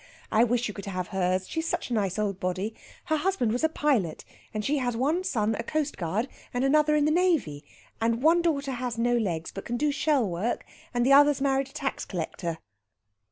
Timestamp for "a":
1.91-1.93, 3.63-3.69, 5.53-5.61, 11.69-11.71